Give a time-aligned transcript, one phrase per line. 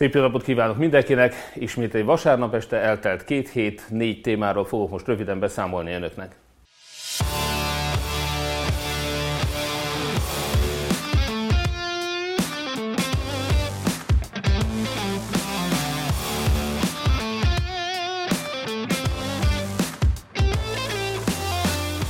[0.00, 1.34] Szép jó napot kívánok mindenkinek!
[1.54, 6.36] Ismét egy vasárnap este eltelt két hét, négy témáról fogok most röviden beszámolni önöknek.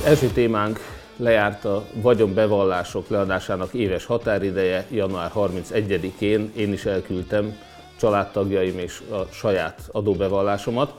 [0.05, 0.79] első témánk
[1.15, 6.51] lejárt a vagyonbevallások leadásának éves határideje január 31-én.
[6.55, 7.69] Én is elküldtem
[8.01, 10.93] családtagjaim és a saját adóbevallásomat.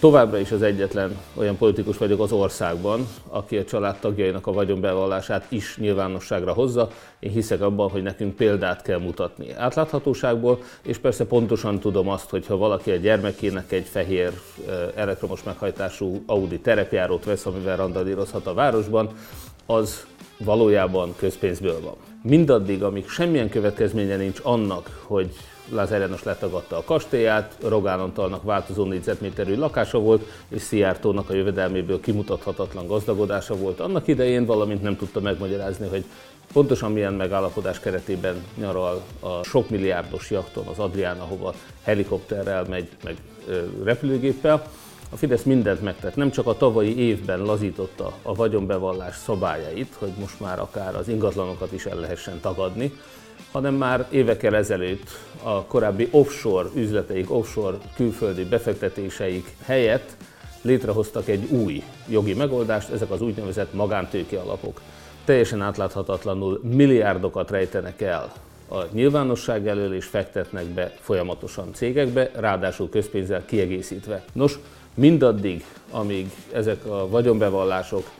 [0.00, 5.76] Továbbra is az egyetlen olyan politikus vagyok az országban, aki a családtagjainak a vagyonbevallását is
[5.76, 6.90] nyilvánosságra hozza.
[7.18, 12.46] Én hiszek abban, hogy nekünk példát kell mutatni átláthatóságból, és persze pontosan tudom azt, hogy
[12.46, 14.32] ha valaki a gyermekének egy fehér
[14.94, 19.08] elektromos meghajtású Audi terepjárót vesz, amivel randalírozhat a városban,
[19.66, 20.06] az
[20.38, 21.96] valójában közpénzből van.
[22.22, 25.32] Mindaddig, amíg semmilyen következménye nincs annak, hogy
[25.68, 32.00] Lázár János letagadta a kastélyát, Rogán Antalnak változó négyzetméterű lakása volt, és Szijjártónak a jövedelméből
[32.00, 36.04] kimutathatatlan gazdagodása volt annak idején, valamint nem tudta megmagyarázni, hogy
[36.52, 43.16] pontosan milyen megállapodás keretében nyaral a sok milliárdos jakton az Adrián, ahova helikopterrel megy, meg
[43.84, 44.70] repülőgéppel.
[45.10, 50.40] A Fidesz mindent megtett, nem csak a tavalyi évben lazította a vagyonbevallás szabályait, hogy most
[50.40, 52.92] már akár az ingatlanokat is el lehessen tagadni,
[53.52, 55.08] hanem már évekkel ezelőtt
[55.42, 60.16] a korábbi offshore üzleteik, offshore külföldi befektetéseik helyett
[60.62, 64.80] létrehoztak egy új jogi megoldást, ezek az úgynevezett magántőke alapok.
[65.24, 68.32] Teljesen átláthatatlanul milliárdokat rejtenek el
[68.68, 74.24] a nyilvánosság elől és fektetnek be folyamatosan cégekbe, ráadásul közpénzzel kiegészítve.
[74.32, 74.58] Nos,
[74.94, 78.10] mindaddig, amíg ezek a vagyonbevallások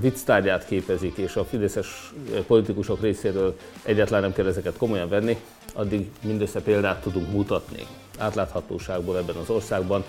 [0.00, 2.12] vicctárgyát képezik, és a fideszes
[2.46, 5.36] politikusok részéről egyáltalán nem kell ezeket komolyan venni,
[5.74, 7.86] addig mindössze példát tudunk mutatni
[8.18, 10.04] átláthatóságból ebben az országban.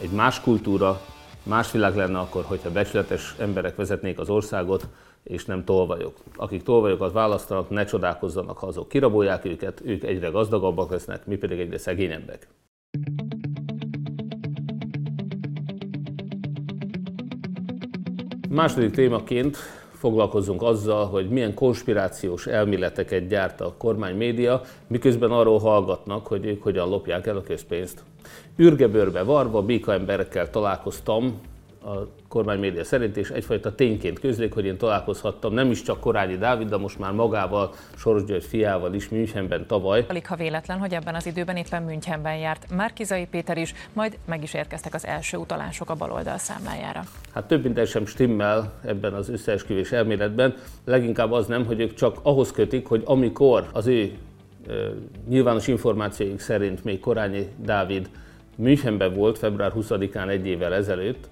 [0.00, 1.00] Egy más kultúra,
[1.42, 4.86] más világ lenne akkor, hogyha becsületes emberek vezetnék az országot,
[5.22, 6.16] és nem tolvajok.
[6.36, 11.58] Akik tolvajokat választanak, ne csodálkozzanak, ha azok kirabolják őket, ők egyre gazdagabbak lesznek, mi pedig
[11.58, 12.48] egyre szegényebbek.
[18.48, 19.56] Második témaként
[19.92, 26.62] foglalkozunk azzal, hogy milyen konspirációs elméleteket gyárt a kormány média, miközben arról hallgatnak, hogy ők
[26.62, 28.02] hogyan lopják el a közpénzt.
[28.56, 31.40] Ürgebőrbe varva, béka emberekkel találkoztam
[31.86, 36.36] a kormány média szerint, és egyfajta tényként közlik, hogy én találkozhattam nem is csak Korányi
[36.36, 40.04] Dávid, de most már magával, Soros György fiával is Münchenben tavaly.
[40.08, 44.42] Alig ha véletlen, hogy ebben az időben éppen Münchenben járt Márkizai Péter is, majd meg
[44.42, 47.04] is érkeztek az első utalások a baloldal számlájára.
[47.34, 50.54] Hát több minden sem stimmel ebben az összeesküvés elméletben,
[50.84, 54.12] leginkább az nem, hogy ők csak ahhoz kötik, hogy amikor az ő
[55.28, 58.08] nyilvános információik szerint még Korányi Dávid
[58.56, 61.28] Münchenben volt február 20-án egy évvel ezelőtt,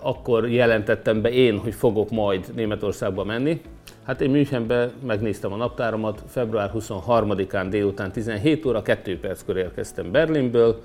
[0.00, 3.60] akkor jelentettem be én, hogy fogok majd Németországba menni.
[4.02, 10.82] Hát én Münchenbe megnéztem a naptáramat, február 23-án délután 17 óra, 2 perckor érkeztem Berlinből,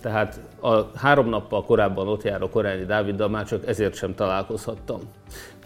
[0.00, 5.00] tehát a három nappal korábban ott járó Korányi Dáviddal már csak ezért sem találkozhattam.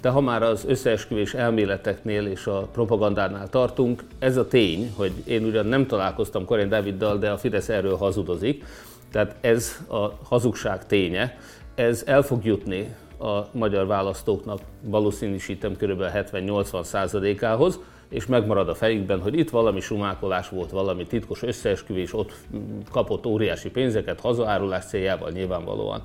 [0.01, 5.45] De ha már az összeesküvés elméleteknél és a propagandánál tartunk, ez a tény, hogy én
[5.45, 8.65] ugyan nem találkoztam Korányi Dáviddal, de a Fidesz erről hazudozik,
[9.11, 11.39] tehát ez a hazugság ténye,
[11.75, 16.03] ez el fog jutni a magyar választóknak, valószínűsítem kb.
[16.15, 22.33] 70-80 százalékához, és megmarad a fejükben, hogy itt valami sumákolás volt, valami titkos összeesküvés, ott
[22.91, 26.03] kapott óriási pénzeket hazaárulás céljával nyilvánvalóan.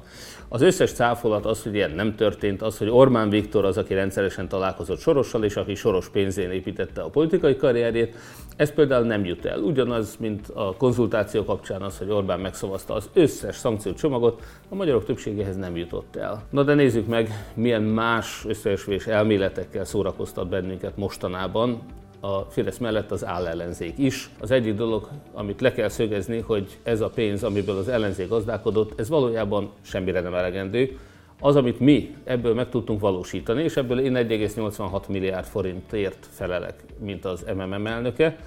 [0.47, 4.47] Az összes cáfolat az, hogy ilyen nem történt, az, hogy Orbán Viktor az, aki rendszeresen
[4.47, 8.16] találkozott Sorossal, és aki Soros pénzén építette a politikai karrierjét,
[8.57, 9.59] ez például nem jut el.
[9.59, 15.57] Ugyanaz, mint a konzultáció kapcsán az, hogy Orbán megszavazta az összes szankciócsomagot, a magyarok többségéhez
[15.57, 16.44] nem jutott el.
[16.50, 21.81] Na de nézzük meg, milyen más összeesküvés elméletekkel szórakoztat bennünket mostanában,
[22.19, 24.29] a Fidesz mellett az állellenzék is.
[24.40, 29.00] Az egyik dolog, amit le kell szögezni, hogy ez a pénz, amiből az ellenzék gazdálkodott,
[29.00, 30.98] ez valójában semmire nem elegendő.
[31.39, 37.25] Az, amit mi ebből meg tudtunk valósítani, és ebből én 1,86 milliárd forintért felelek, mint
[37.25, 38.38] az MMM elnöke,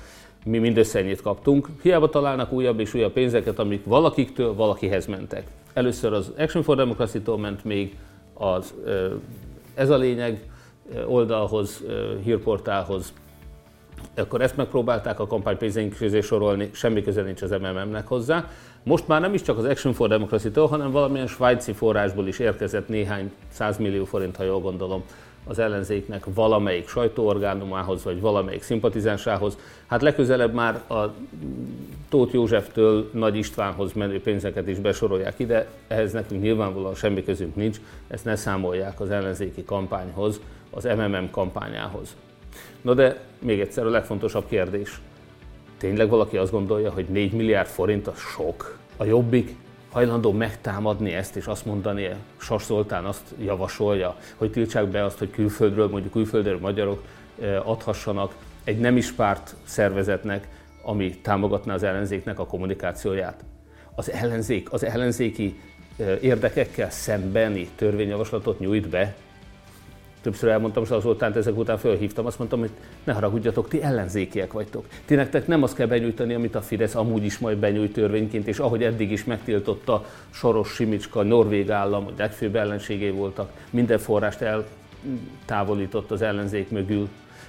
[0.44, 1.68] mi mindössze ennyit kaptunk.
[1.82, 5.46] Hiába találnak újabb és újabb pénzeket, amik valakiktől valakihez mentek.
[5.72, 7.96] Először az Action for Democracy-tól ment még
[8.34, 8.74] az,
[9.74, 10.50] ez a lényeg
[11.06, 11.84] oldalhoz,
[12.22, 13.12] hírportálhoz,
[14.14, 18.50] akkor ezt megpróbálták a kampánypénzeink közé sorolni, semmi köze nincs az MMM-nek hozzá.
[18.82, 22.88] Most már nem is csak az Action for Democracy-től, hanem valamilyen svájci forrásból is érkezett
[22.88, 25.04] néhány 100 millió forint, ha jól gondolom,
[25.46, 29.58] az ellenzéknek valamelyik sajtóorgánumához, vagy valamelyik szimpatizánsához.
[29.86, 31.14] Hát legközelebb már a
[32.08, 37.80] Tóth Józseftől Nagy Istvánhoz menő pénzeket is besorolják ide, ehhez nekünk nyilvánvalóan semmi közünk nincs,
[38.08, 40.40] ezt ne számolják az ellenzéki kampányhoz,
[40.70, 42.16] az MMM kampányához.
[42.80, 45.00] No de még egyszer a legfontosabb kérdés.
[45.80, 48.78] Tényleg valaki azt gondolja, hogy 4 milliárd forint a sok?
[48.96, 49.56] A jobbik
[49.90, 55.30] hajlandó megtámadni ezt, és azt mondani, Sas Zoltán azt javasolja, hogy tiltsák be azt, hogy
[55.30, 57.02] külföldről, mondjuk külföldről magyarok
[57.64, 58.34] adhassanak
[58.64, 60.48] egy nem is párt szervezetnek,
[60.82, 63.44] ami támogatná az ellenzéknek a kommunikációját.
[63.94, 65.60] Az ellenzék, az ellenzéki
[66.20, 69.14] érdekekkel szembeni törvényjavaslatot nyújt be,
[70.20, 72.70] többször elmondtam, és azután ezek után fölhívtam, azt mondtam, hogy
[73.04, 74.86] ne haragudjatok, ti ellenzékiek vagytok.
[75.04, 78.58] Ti nektek nem azt kell benyújtani, amit a Fidesz amúgy is majd benyújt törvényként, és
[78.58, 86.10] ahogy eddig is megtiltotta Soros Simicska, Norvég állam, hogy legfőbb ellenségé voltak, minden forrást eltávolított
[86.10, 87.08] az ellenzék mögül,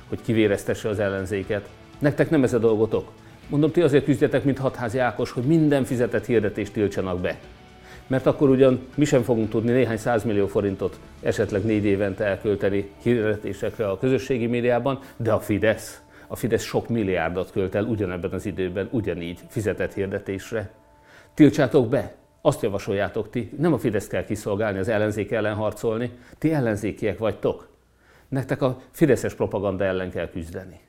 [0.10, 1.70] hogy kivéreztesse az ellenzéket.
[2.00, 3.12] Nektek nem ez a dolgotok.
[3.48, 7.40] Mondom, ti azért küzdjetek, mint hatházi Ákos, hogy minden fizetett hirdetést tiltsanak be
[8.12, 13.90] mert akkor ugyan mi sem fogunk tudni néhány százmillió forintot esetleg négy évente elkölteni hirdetésekre
[13.90, 18.88] a közösségi médiában, de a Fidesz, a Fidesz sok milliárdot költ el ugyanebben az időben,
[18.92, 20.70] ugyanígy fizetett hirdetésre.
[21.34, 26.54] Tiltsátok be, azt javasoljátok ti, nem a Fidesz kell kiszolgálni, az ellenzék ellen harcolni, ti
[26.54, 27.70] ellenzékiek vagytok.
[28.30, 30.80] Nektek a fideszes propaganda ellen kell küzdeni.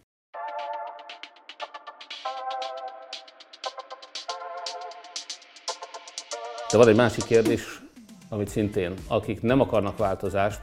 [6.72, 7.82] De van egy másik kérdés,
[8.28, 10.60] amit szintén, akik nem akarnak változást,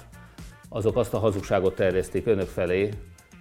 [0.70, 2.90] azok azt a hazugságot terjeszték önök felé,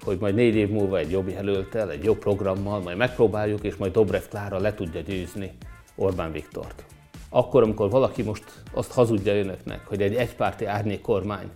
[0.00, 3.92] hogy majd négy év múlva egy jobb jelöltel, egy jobb programmal, majd megpróbáljuk, és majd
[3.92, 5.56] Dobrev Klára le tudja győzni
[5.96, 6.84] Orbán Viktort.
[7.28, 11.50] Akkor, amikor valaki most azt hazudja önöknek, hogy egy egypárti árnyék kormány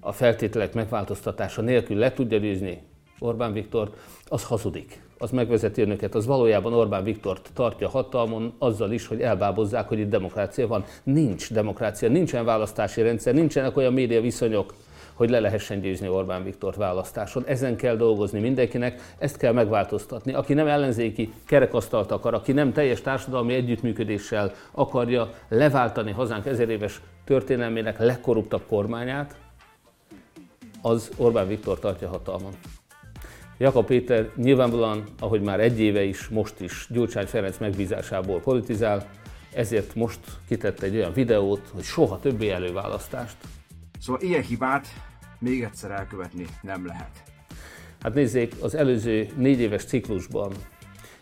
[0.00, 2.82] a feltételek megváltoztatása nélkül le tudja győzni
[3.18, 9.06] Orbán Viktort, az hazudik az megvezeti önöket, az valójában Orbán Viktort tartja hatalmon azzal is,
[9.06, 10.84] hogy elbábozzák, hogy itt demokrácia van.
[11.02, 14.74] Nincs demokrácia, nincsen választási rendszer, nincsenek olyan média viszonyok,
[15.14, 17.44] hogy le lehessen győzni Orbán Viktort választáson.
[17.46, 20.32] Ezen kell dolgozni mindenkinek, ezt kell megváltoztatni.
[20.32, 27.00] Aki nem ellenzéki kerekasztalt akar, aki nem teljes társadalmi együttműködéssel akarja leváltani hazánk ezer éves
[27.24, 29.36] történelmének legkorruptabb kormányát,
[30.82, 32.52] az Orbán Viktor tartja hatalmon.
[33.58, 39.08] Jakab Péter nyilvánvalóan, ahogy már egy éve is, most is Gyurcsány Ferenc megbízásából politizál,
[39.54, 43.36] ezért most kitett egy olyan videót, hogy soha többé előválasztást.
[44.00, 44.86] Szóval ilyen hibát
[45.38, 47.22] még egyszer elkövetni nem lehet.
[48.02, 50.52] Hát nézzék, az előző négy éves ciklusban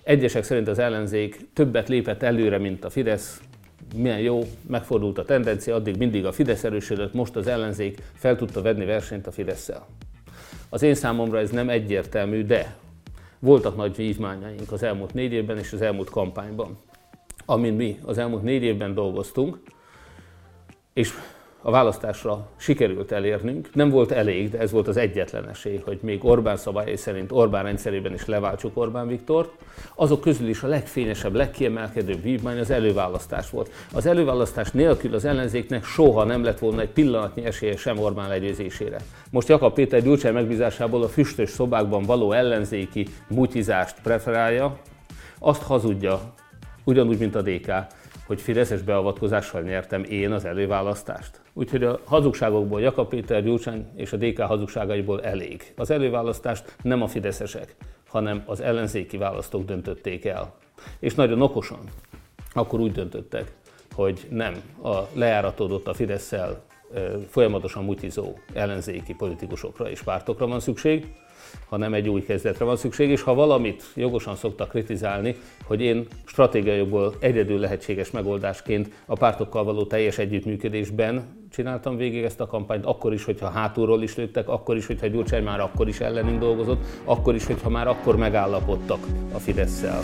[0.02, 3.40] egyesek szerint az ellenzék többet lépett előre, mint a Fidesz,
[3.96, 8.62] milyen jó, megfordult a tendencia, addig mindig a Fidesz erősödött, most az ellenzék fel tudta
[8.62, 9.86] venni versenyt a Fidesz-szel.
[10.74, 12.76] Az én számomra ez nem egyértelmű, de
[13.38, 16.78] voltak nagy vívmányaink az elmúlt négy évben és az elmúlt kampányban,
[17.44, 19.58] amin mi az elmúlt négy évben dolgoztunk,
[20.92, 21.12] és
[21.66, 23.68] a választásra sikerült elérnünk.
[23.74, 27.62] Nem volt elég, de ez volt az egyetlen esély, hogy még Orbán szabályai szerint Orbán
[27.62, 29.50] rendszerében is leváltsuk Orbán Viktort.
[29.94, 33.70] Azok közül is a legfényesebb, legkiemelkedőbb vívmány az előválasztás volt.
[33.92, 38.98] Az előválasztás nélkül az ellenzéknek soha nem lett volna egy pillanatnyi esélye sem Orbán legyőzésére.
[39.30, 44.78] Most Jakab Péter Gyurcsány megbízásából a füstös szobákban való ellenzéki mutizást preferálja,
[45.38, 46.20] azt hazudja,
[46.84, 47.72] ugyanúgy, mint a DK,
[48.26, 51.43] hogy Fideszes beavatkozással nyertem én az előválasztást.
[51.56, 55.72] Úgyhogy a hazugságokból Jakab Péter Gyurcsány és a DK hazugságaiból elég.
[55.76, 57.76] Az előválasztást nem a fideszesek,
[58.08, 60.54] hanem az ellenzéki választók döntötték el.
[60.98, 61.78] És nagyon okosan.
[62.52, 63.52] Akkor úgy döntöttek,
[63.94, 66.32] hogy nem a lejáratódott a fidesz
[67.28, 71.06] folyamatosan mutizó ellenzéki politikusokra és pártokra van szükség,
[71.68, 77.14] hanem egy új kezdetre van szükség, és ha valamit jogosan szoktak kritizálni, hogy én stratégiaiból
[77.18, 83.24] egyedül lehetséges megoldásként a pártokkal való teljes együttműködésben csináltam végig ezt a kampányt, akkor is,
[83.24, 87.46] hogyha hátulról is lőttek, akkor is, hogyha Gyurcsány már akkor is ellenünk dolgozott, akkor is,
[87.46, 90.00] hogyha már akkor megállapodtak a Fidesz-szel.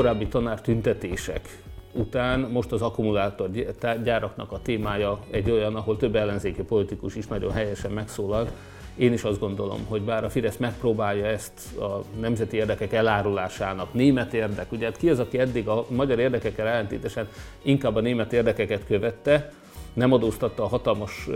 [0.00, 7.14] Korábbi tanár tüntetések után most az akkumulátorgyáraknak a témája egy olyan, ahol több ellenzéki politikus
[7.14, 8.50] is nagyon helyesen megszólalt.
[8.96, 14.34] Én is azt gondolom, hogy bár a Fidesz megpróbálja ezt a nemzeti érdekek elárulásának, német
[14.34, 17.28] érdek, ugye hát ki az, aki eddig a magyar érdekekkel ellentétesen
[17.62, 19.52] inkább a német érdekeket követte,
[19.92, 21.28] nem adóztatta a hatalmas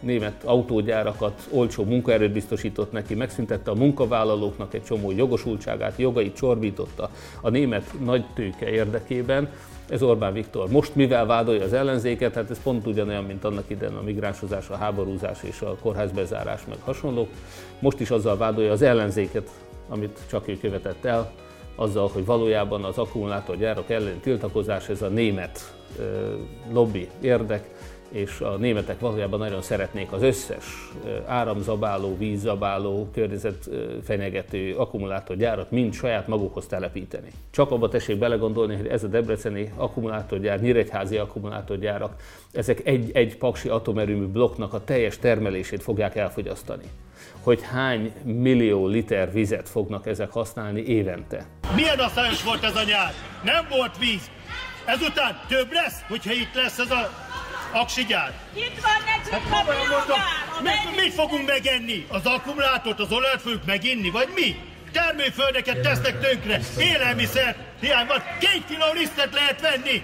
[0.00, 7.50] német autógyárakat, olcsó munkaerőt biztosított neki, megszüntette a munkavállalóknak egy csomó jogosultságát, jogait csorbította a
[7.50, 9.50] német nagy tőke érdekében,
[9.88, 10.70] ez Orbán Viktor.
[10.70, 14.76] Most mivel vádolja az ellenzéket, hát ez pont ugyanolyan, mint annak idején a migránsozás, a
[14.76, 17.28] háborúzás és a kórházbezárás, meg hasonlók.
[17.78, 19.50] Most is azzal vádolja az ellenzéket,
[19.88, 21.32] amit csak ő követett el,
[21.76, 25.75] azzal, hogy valójában az akkumulátorgyárak ellen tiltakozás, ez a német
[26.72, 27.68] lobby érdek,
[28.08, 30.64] és a németek valójában nagyon szeretnék az összes
[31.26, 37.28] áramzabáló, vízzabáló, környezetfenyegető akkumulátorgyárat mind saját magukhoz telepíteni.
[37.50, 42.14] Csak abba tessék belegondolni, hogy ez a debreceni akkumulátorgyár, nyíregyházi akkumulátorgyárak,
[42.52, 46.84] ezek egy-egy paksi atomerőmű blokknak a teljes termelését fogják elfogyasztani
[47.42, 51.46] hogy hány millió liter vizet fognak ezek használni évente.
[51.74, 53.12] Milyen asszályos volt ez a nyár?
[53.44, 54.30] Nem volt víz.
[54.86, 57.10] Ezután több lesz, hogyha itt lesz ez a
[57.72, 58.32] aksigyár?
[58.54, 60.18] Itt van nekünk hát, a mondom,
[60.62, 62.06] mit, mit fogunk megenni?
[62.08, 64.56] Az akkumulátort, az olajat fogjuk meginni, vagy mi?
[64.92, 70.00] Termőföldeket tesznek tönkre, élelmiszer hiány van, két kiló lisztet lehet venni!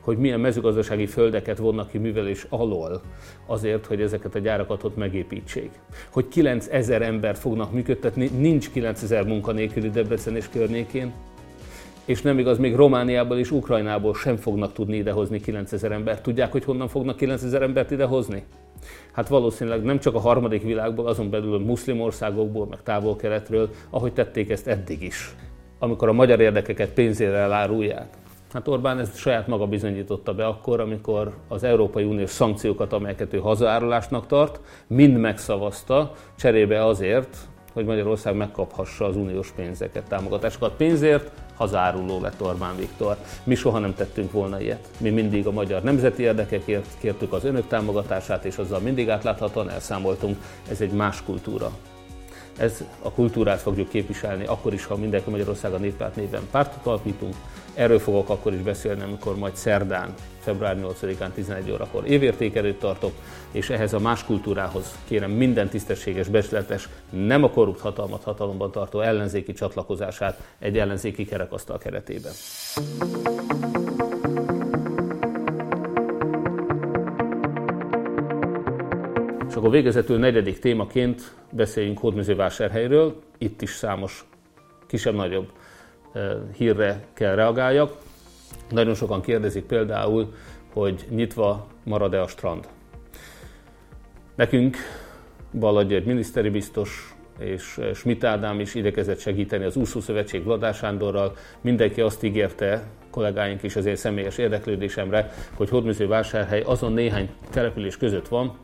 [0.00, 3.02] hogy milyen mezőgazdasági földeket vonnak ki művelés alól
[3.46, 5.70] azért, hogy ezeket a gyárakat ott megépítsék.
[6.10, 11.14] Hogy 9000 embert fognak működtetni, nincs 9000 munkanélküli Debrecen és környékén,
[12.08, 16.22] és nem igaz, még Romániából és Ukrajnából sem fognak tudni idehozni 9000 embert.
[16.22, 18.44] Tudják, hogy honnan fognak 9000 embert idehozni?
[19.12, 24.12] Hát valószínűleg nem csak a harmadik világból, azon belül a muszlim országokból, meg távol-keletről, ahogy
[24.12, 25.34] tették ezt eddig is.
[25.78, 28.08] Amikor a magyar érdekeket pénzére elárulják.
[28.52, 33.38] Hát Orbán ezt saját maga bizonyította be akkor, amikor az Európai Uniós szankciókat, amelyeket ő
[33.38, 37.36] hazaárulásnak tart, mind megszavazta, cserébe azért,
[37.72, 43.16] hogy Magyarország megkaphassa az uniós pénzeket, támogatásokat pénzért, hazáruló lett Orbán Viktor.
[43.44, 44.88] Mi soha nem tettünk volna ilyet.
[44.98, 50.36] Mi mindig a magyar nemzeti érdekekért kértük az önök támogatását, és azzal mindig átláthatóan elszámoltunk.
[50.70, 51.70] Ez egy más kultúra.
[52.58, 57.34] Ez a kultúrát fogjuk képviselni akkor is, ha mindenki Magyarország a néppárt néven pártot alapítunk.
[57.78, 63.12] Erről fogok akkor is beszélni, amikor majd szerdán, február 8-án 11 órakor évértékelőt tartok,
[63.50, 69.00] és ehhez a más kultúrához kérem minden tisztességes, becsületes, nem a korrupt hatalmat hatalomban tartó
[69.00, 72.32] ellenzéki csatlakozását egy ellenzéki kerekasztal keretében.
[79.48, 83.22] És akkor végezetül negyedik témaként beszéljünk Hódmezővásárhelyről.
[83.38, 84.24] Itt is számos
[84.86, 85.48] kisebb-nagyobb
[86.56, 87.96] hírre kell reagáljak.
[88.70, 90.34] Nagyon sokan kérdezik például,
[90.72, 92.68] hogy nyitva marad-e a strand.
[94.34, 94.76] Nekünk
[95.52, 101.36] Balla egy miniszteri biztos és Schmidt Ádám is idekezett segíteni az Úszó Szövetség Vladár Sándorral.
[101.60, 108.56] Mindenki azt ígérte, kollégáink is azért személyes érdeklődésemre, hogy Hódműző-vásárhely azon néhány település között van,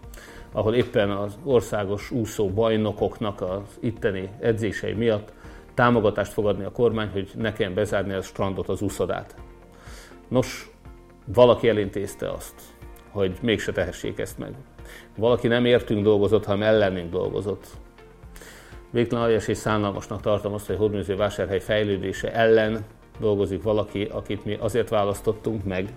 [0.52, 5.32] ahol éppen az országos úszó bajnokoknak az itteni edzései miatt
[5.74, 9.34] támogatást fogadni a kormány, hogy ne kelljen bezárni a strandot, az úszodát.
[10.28, 10.70] Nos,
[11.24, 12.54] valaki elintézte azt,
[13.10, 14.54] hogy mégse tehessék ezt meg.
[15.16, 17.66] Valaki nem értünk dolgozott, hanem ellenünk dolgozott.
[18.90, 22.84] Végtelen aljas és szánalmasnak tartom azt, hogy Hódműző vásárhely fejlődése ellen
[23.20, 25.88] dolgozik valaki, akit mi azért választottunk meg,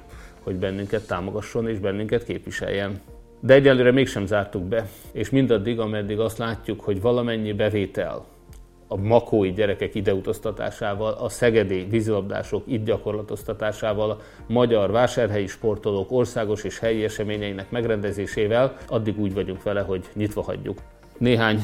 [0.43, 3.01] hogy bennünket támogasson és bennünket képviseljen.
[3.39, 8.25] De egyelőre mégsem zártuk be, és mindaddig, ameddig azt látjuk, hogy valamennyi bevétel
[8.87, 17.03] a makói gyerekek ideutaztatásával, a szegedi vízilabdások itt gyakorlatoztatásával, magyar vásárhelyi sportolók országos és helyi
[17.03, 20.77] eseményeinek megrendezésével, addig úgy vagyunk vele, hogy nyitva hagyjuk.
[21.17, 21.59] Néhány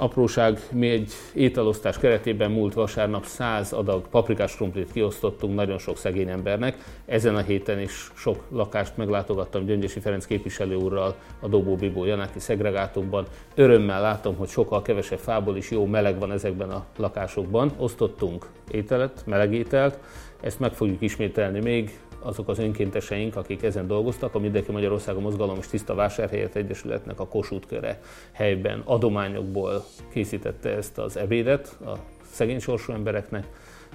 [0.00, 6.28] apróság, mi egy ételosztás keretében múlt vasárnap 100 adag paprikás krumplit kiosztottunk nagyon sok szegény
[6.28, 6.76] embernek.
[7.06, 12.38] Ezen a héten is sok lakást meglátogattam Gyöngyösi Ferenc képviselő úrral a Dobó Bibó Janáki
[12.38, 13.26] szegregátumban.
[13.54, 17.72] Örömmel látom, hogy sokkal kevesebb fából is jó meleg van ezekben a lakásokban.
[17.76, 19.98] Osztottunk ételet, melegételt,
[20.40, 25.58] ezt meg fogjuk ismételni még azok az önkénteseink, akik ezen dolgoztak, a Mindenki Magyarországon Mozgalom
[25.58, 28.00] és Tiszta Vásárhelyet Egyesületnek a Kossuth köre
[28.32, 31.92] helyben adományokból készítette ezt az ebédet a
[32.30, 33.46] szegény sorsú embereknek.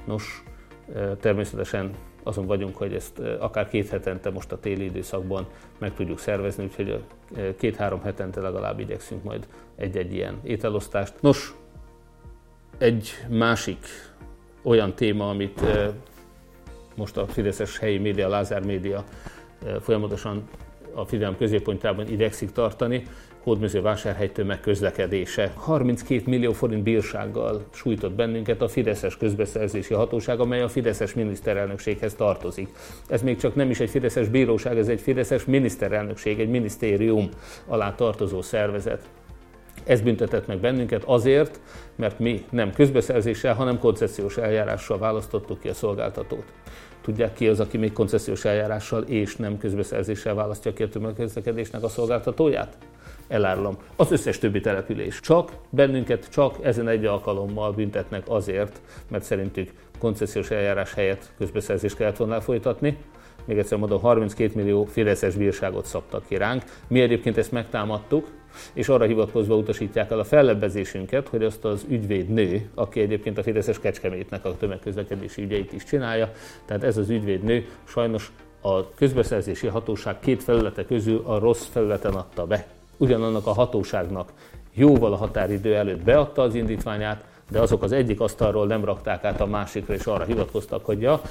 [0.05, 0.43] Nos,
[1.19, 1.91] természetesen
[2.23, 7.03] azon vagyunk, hogy ezt akár két hetente most a téli időszakban meg tudjuk szervezni, úgyhogy
[7.57, 11.13] két-három hetente legalább igyekszünk majd egy-egy ilyen ételosztást.
[11.19, 11.55] Nos,
[12.77, 13.85] egy másik
[14.63, 15.61] olyan téma, amit
[16.95, 19.03] most a Fideszes helyi média, Lázár média
[19.81, 20.43] folyamatosan
[20.93, 23.03] a figyelem középpontjában idegszik tartani,
[23.43, 25.51] hódmezővásárhely tömegközlekedése.
[25.55, 32.69] 32 millió forint bírsággal sújtott bennünket a Fideszes közbeszerzési hatóság, amely a Fideszes miniszterelnökséghez tartozik.
[33.07, 37.29] Ez még csak nem is egy Fideszes bíróság, ez egy Fideszes miniszterelnökség, egy minisztérium
[37.67, 39.09] alá tartozó szervezet.
[39.85, 41.59] Ez büntetett meg bennünket azért,
[41.95, 46.53] mert mi nem közbeszerzéssel, hanem koncesziós eljárással választottuk ki a szolgáltatót.
[47.01, 51.87] Tudják ki az, aki még koncesziós eljárással és nem közbeszerzéssel választja ki a tömegközlekedésnek a
[51.87, 52.77] szolgáltatóját?
[53.27, 53.77] Elárulom.
[53.95, 55.19] Az összes többi település.
[55.19, 62.17] Csak bennünket csak ezen egy alkalommal büntetnek azért, mert szerintük koncesziós eljárás helyett közbeszerzést kellett
[62.17, 62.97] volna folytatni.
[63.45, 66.63] Még egyszer mondom, 32 millió fideszes bírságot szabtak ki ránk.
[66.87, 68.27] Mi egyébként ezt megtámadtuk,
[68.73, 73.43] és arra hivatkozva utasítják el a fellebbezésünket, hogy azt az ügyvéd nő, aki egyébként a
[73.43, 76.31] Fideszes Kecskemétnek a tömegközlekedési ügyeit is csinálja,
[76.65, 82.13] tehát ez az ügyvéd nő sajnos a közbeszerzési hatóság két felülete közül a rossz felületen
[82.13, 82.67] adta be.
[82.97, 84.31] Ugyanannak a hatóságnak
[84.73, 89.41] jóval a határidő előtt beadta az indítványát, de azok az egyik asztalról nem rakták át
[89.41, 91.21] a másikra, és arra hivatkoztak, hogy ja,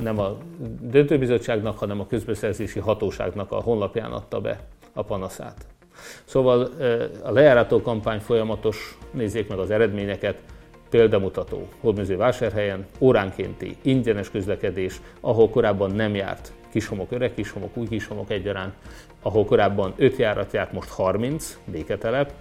[0.00, 0.36] nem a
[0.80, 4.60] döntőbizottságnak, hanem a közbeszerzési hatóságnak a honlapján adta be
[4.92, 5.66] a panaszát.
[6.24, 6.68] Szóval
[7.22, 10.38] a lejárató kampány folyamatos, nézzék meg az eredményeket,
[10.90, 11.68] példamutató.
[11.80, 18.74] Hódműző vásárhelyen óránkénti ingyenes közlekedés, ahol korábban nem járt kishomok, öreg kishomok, új kishomok egyaránt,
[19.22, 22.32] ahol korábban 5 járat járt, most 30, béketelep,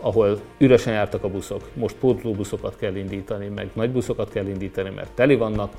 [0.00, 5.10] ahol üresen jártak a buszok, most pótlóbuszokat kell indítani, meg nagy buszokat kell indítani, mert
[5.14, 5.72] teli vannak.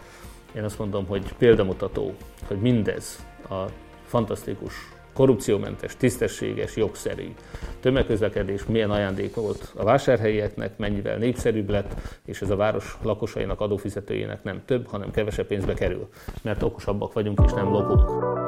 [0.55, 2.13] Én azt mondom, hogy példamutató,
[2.47, 3.65] hogy mindez a
[4.05, 4.73] fantasztikus
[5.13, 7.33] korrupciómentes, tisztességes, jogszerű
[7.79, 11.93] tömegközlekedés milyen ajándék volt a vásárhelyieknek, mennyivel népszerűbb lett,
[12.25, 16.07] és ez a város lakosainak, adófizetőjének nem több, hanem kevesebb pénzbe kerül,
[16.41, 18.46] mert okosabbak vagyunk és nem lopunk.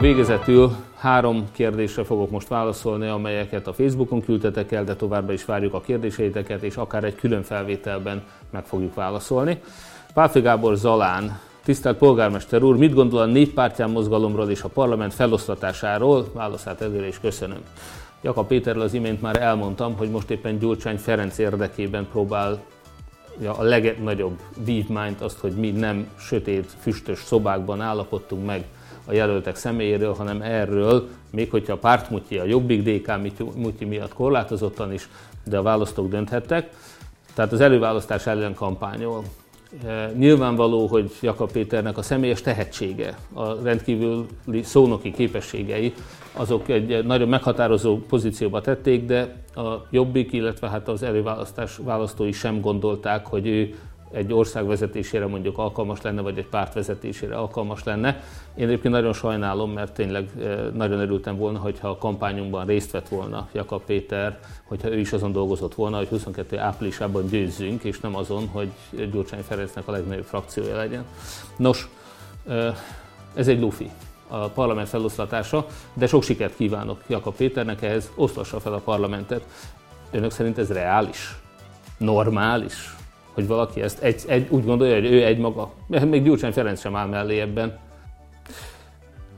[0.00, 5.74] Végezetül három kérdésre fogok most válaszolni, amelyeket a Facebookon küldtetek el, de továbbra is várjuk
[5.74, 9.60] a kérdéseiteket, és akár egy külön felvételben meg fogjuk válaszolni.
[10.14, 16.26] Pálfi Gábor Zalán, tisztelt polgármester úr, mit gondol a néppártyán mozgalomról és a parlament feloszlatásáról?
[16.32, 17.60] Válaszát előre is köszönöm.
[18.22, 22.62] Jakab Péterrel az imént már elmondtam, hogy most éppen Gyurcsány Ferenc érdekében próbál
[23.58, 28.64] a legnagyobb vívmányt, azt, hogy mi nem sötét, füstös szobákban állapodtunk meg
[29.10, 33.12] a jelöltek személyéről, hanem erről, még hogyha a pártmutyi, a Jobbik DK
[33.56, 35.08] mutyi miatt korlátozottan is,
[35.44, 36.70] de a választók dönthettek.
[37.34, 39.22] Tehát az előválasztás ellen kampányol.
[39.86, 45.94] Eh, nyilvánvaló, hogy Jakab Péternek a személyes tehetsége, a rendkívüli szónoki képességei,
[46.32, 52.60] azok egy nagyon meghatározó pozícióba tették, de a Jobbik, illetve hát az előválasztás választói sem
[52.60, 53.74] gondolták, hogy ő
[54.12, 58.22] egy ország vezetésére mondjuk alkalmas lenne, vagy egy párt vezetésére alkalmas lenne.
[58.54, 63.08] Én egyébként nagyon sajnálom, mert tényleg eh, nagyon örültem volna, hogyha a kampányunkban részt vett
[63.08, 66.58] volna Jakab Péter, hogyha ő is azon dolgozott volna, hogy 22.
[66.58, 68.70] áprilisában győzzünk, és nem azon, hogy
[69.12, 71.04] Gyurcsány Ferencnek a legnagyobb frakciója legyen.
[71.56, 71.88] Nos,
[72.48, 72.74] eh,
[73.34, 73.90] ez egy lufi
[74.28, 79.44] a parlament feloszlatása, de sok sikert kívánok Jakab Péternek ehhez, oszlassa fel a parlamentet.
[80.10, 81.36] Önök szerint ez reális?
[81.96, 82.94] Normális?
[83.32, 85.70] Hogy valaki ezt egy, egy, úgy gondolja, hogy ő egy maga.
[85.86, 87.78] Még Gyurcsány Ferenc sem áll mellé ebben.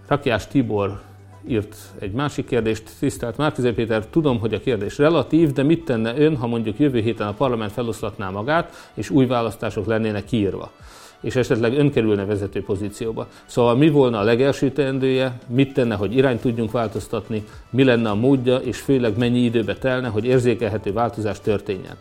[0.06, 1.00] Rakiás Tibor
[1.48, 2.90] írt egy másik kérdést.
[2.98, 7.00] Tisztelt Márkizé Péter, tudom, hogy a kérdés relatív, de mit tenne ön, ha mondjuk jövő
[7.00, 10.70] héten a parlament feloszlatná magát, és új választások lennének kiírva?
[11.22, 13.26] És esetleg ön kerülne vezető pozícióba.
[13.46, 18.14] Szóval mi volna a legelső teendője, mit tenne, hogy irányt tudjunk változtatni, mi lenne a
[18.14, 21.96] módja, és főleg mennyi időbe telne, hogy érzékelhető változás történjen.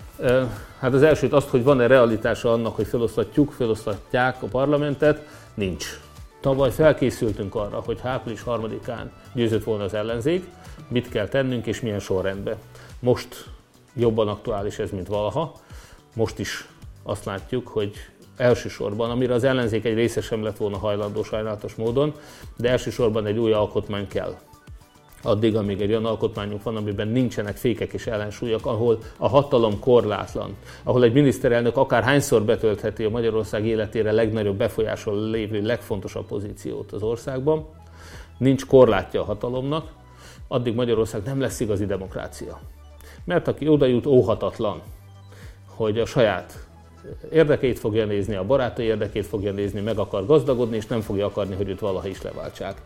[0.80, 6.00] Hát az elsőt azt, hogy van-e realitása annak, hogy felosztatjuk, felosztatják a parlamentet, nincs.
[6.42, 10.44] Tavaly felkészültünk arra, hogy április harmadikán győzött volna az ellenzék,
[10.88, 12.56] mit kell tennünk és milyen sorrendben.
[13.00, 13.46] Most
[13.94, 15.60] jobban aktuális ez, mint valaha.
[16.16, 16.68] Most is
[17.04, 17.94] azt látjuk, hogy
[18.42, 22.14] elsősorban, amire az ellenzék egy része sem lett volna hajlandó sajnálatos módon,
[22.58, 24.36] de elsősorban egy új alkotmány kell.
[25.24, 30.56] Addig, amíg egy olyan alkotmányunk van, amiben nincsenek fékek és ellensúlyok, ahol a hatalom korlátlan,
[30.84, 37.02] ahol egy miniszterelnök akár hányszor betöltheti a Magyarország életére legnagyobb befolyásol lévő legfontosabb pozíciót az
[37.02, 37.66] országban,
[38.38, 39.88] nincs korlátja a hatalomnak,
[40.48, 42.60] addig Magyarország nem lesz igazi demokrácia.
[43.26, 44.82] Mert aki oda jut, óhatatlan,
[45.66, 46.70] hogy a saját
[47.32, 51.56] érdekeit fogja nézni, a barátai érdekét fogja nézni, meg akar gazdagodni, és nem fogja akarni,
[51.56, 52.82] hogy őt valaha is leváltsák.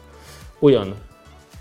[0.60, 0.96] Olyan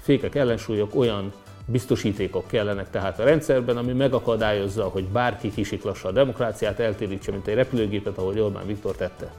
[0.01, 1.33] fékek, ellensúlyok, olyan
[1.67, 7.55] biztosítékok kellenek tehát a rendszerben, ami megakadályozza, hogy bárki kisiklassa a demokráciát, eltérítse, mint egy
[7.55, 9.33] repülőgépet, ahogy Orbán Viktor tette.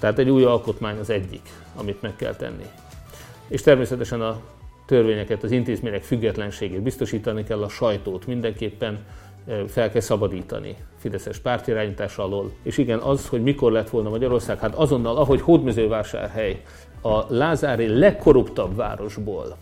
[0.00, 2.66] Tehát egy új alkotmány az egyik, amit meg kell tenni.
[3.48, 4.40] És természetesen a
[4.86, 9.04] törvényeket, az intézmények függetlenségét biztosítani kell, a sajtót mindenképpen
[9.68, 12.52] fel kell szabadítani Fideszes pártirányítás alól.
[12.62, 16.62] És igen, az, hogy mikor lett volna Magyarország, hát azonnal, ahogy Hódmezővásárhely
[17.02, 19.56] a Lázári legkorruptabb városból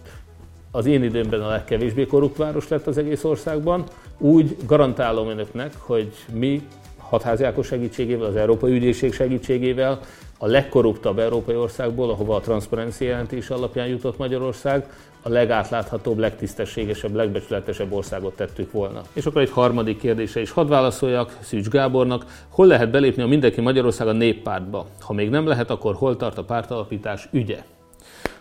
[0.76, 3.84] az én időmben a legkevésbé korrupt város lett az egész országban,
[4.18, 6.62] úgy garantálom önöknek, hogy mi
[6.98, 10.00] hatházi Ákos segítségével, az Európai Ügyészség segítségével
[10.38, 14.86] a legkorruptabb európai országból, ahova a transzparencia jelentés alapján jutott Magyarország,
[15.26, 19.02] a legátláthatóbb, legtisztességesebb, legbecsületesebb országot tettük volna.
[19.12, 22.24] És akkor egy harmadik kérdése is hadd válaszoljak Szűcs Gábornak.
[22.48, 24.86] Hol lehet belépni a Mindenki Magyarország a néppártba?
[25.00, 27.64] Ha még nem lehet, akkor hol tart a pártalapítás ügye?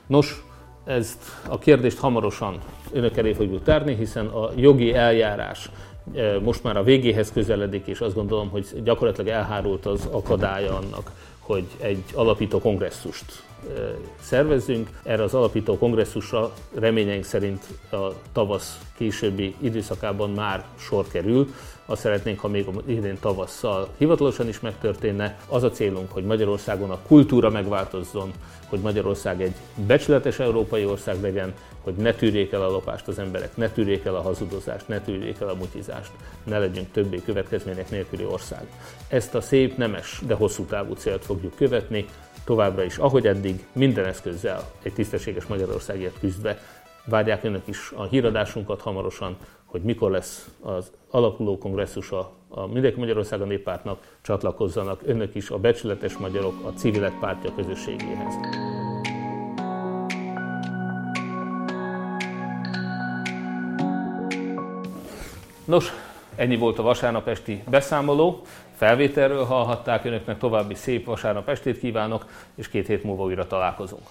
[0.08, 0.44] Nos,
[0.84, 2.60] ezt a kérdést hamarosan
[2.92, 5.70] önök elé fogjuk tárni, hiszen a jogi eljárás
[6.16, 11.12] e, most már a végéhez közeledik, és azt gondolom, hogy gyakorlatilag elhárult az akadálya annak,
[11.40, 13.44] hogy egy alapító kongresszust
[14.22, 14.90] szervezzünk.
[15.04, 21.48] Erre az alapító kongresszusra reményeink szerint a tavasz későbbi időszakában már sor kerül.
[21.86, 25.38] Azt szeretnénk, ha még idén tavasszal hivatalosan is megtörténne.
[25.50, 28.32] Az a célunk, hogy Magyarországon a kultúra megváltozzon,
[28.68, 29.54] hogy Magyarország egy
[29.88, 34.16] becsületes európai ország legyen, hogy ne tűrjék el a lopást az emberek, ne tűrjék el
[34.16, 36.12] a hazudozást, ne tűrjék el a mutizást,
[36.44, 38.68] ne legyünk többé következmények nélküli ország.
[39.08, 42.06] Ezt a szép, nemes, de hosszú távú célt fogjuk követni,
[42.46, 46.60] továbbra is, ahogy eddig, minden eszközzel egy tisztességes Magyarországért küzdve.
[47.06, 53.48] Várják önök is a híradásunkat hamarosan, hogy mikor lesz az alakuló kongresszusa a Mindenki Magyarországon
[53.48, 58.34] néppártnak, csatlakozzanak önök is a becsületes magyarok a civilek pártja közösségéhez.
[65.66, 65.92] Nos,
[66.36, 68.42] ennyi volt a vasárnap esti beszámoló
[68.76, 70.06] felvételről hallhatták.
[70.06, 74.08] Önöknek további szép vasárnap estét kívánok, és két hét múlva újra találkozunk.